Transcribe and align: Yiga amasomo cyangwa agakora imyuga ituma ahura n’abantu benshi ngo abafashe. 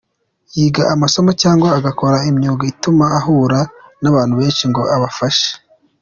Yiga 0.55 0.83
amasomo 0.93 1.31
cyangwa 1.41 1.67
agakora 1.77 2.17
imyuga 2.29 2.63
ituma 2.71 3.05
ahura 3.17 3.59
n’abantu 4.01 4.33
benshi 4.39 4.63
ngo 4.71 4.81
abafashe. 4.95 5.49